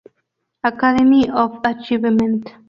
Academy 0.63 1.29
of 1.29 1.59
Achievement. 1.63 2.51